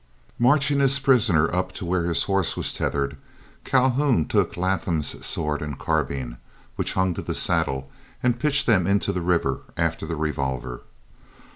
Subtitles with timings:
[0.39, 3.17] Marching his prisoner up to where his horse was tethered,
[3.63, 6.37] Calhoun took Latham's sword and carbine
[6.75, 7.87] which hung to the saddle
[8.23, 10.81] and pitched them into the river after the revolver.